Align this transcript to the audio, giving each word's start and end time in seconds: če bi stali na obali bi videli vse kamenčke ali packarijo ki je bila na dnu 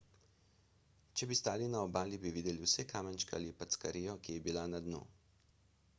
če 1.21 1.27
bi 1.31 1.37
stali 1.39 1.67
na 1.73 1.83
obali 1.89 2.19
bi 2.25 2.31
videli 2.37 2.63
vse 2.69 2.87
kamenčke 2.95 3.37
ali 3.41 3.53
packarijo 3.61 4.19
ki 4.25 4.39
je 4.39 4.45
bila 4.49 4.69
na 4.73 4.85
dnu 4.87 5.07